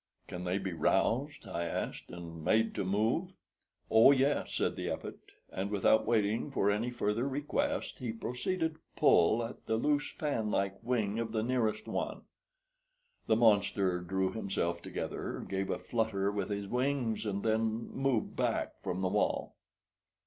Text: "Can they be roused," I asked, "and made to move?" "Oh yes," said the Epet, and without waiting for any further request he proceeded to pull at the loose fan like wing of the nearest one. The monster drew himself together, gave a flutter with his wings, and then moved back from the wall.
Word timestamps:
"Can 0.27 0.45
they 0.45 0.57
be 0.57 0.73
roused," 0.73 1.47
I 1.47 1.65
asked, 1.65 2.09
"and 2.09 2.43
made 2.43 2.73
to 2.73 2.83
move?" 2.83 3.33
"Oh 3.91 4.09
yes," 4.09 4.51
said 4.55 4.75
the 4.75 4.87
Epet, 4.89 5.19
and 5.51 5.69
without 5.69 6.07
waiting 6.07 6.49
for 6.49 6.71
any 6.71 6.89
further 6.89 7.27
request 7.29 7.99
he 7.99 8.11
proceeded 8.11 8.73
to 8.73 8.79
pull 8.95 9.43
at 9.45 9.67
the 9.67 9.75
loose 9.75 10.11
fan 10.11 10.49
like 10.49 10.81
wing 10.81 11.19
of 11.19 11.33
the 11.33 11.43
nearest 11.43 11.87
one. 11.87 12.23
The 13.27 13.35
monster 13.35 13.99
drew 13.99 14.31
himself 14.31 14.81
together, 14.81 15.45
gave 15.47 15.69
a 15.69 15.77
flutter 15.77 16.31
with 16.31 16.49
his 16.49 16.65
wings, 16.67 17.23
and 17.27 17.43
then 17.43 17.89
moved 17.91 18.35
back 18.35 18.81
from 18.81 19.01
the 19.01 19.07
wall. 19.09 19.53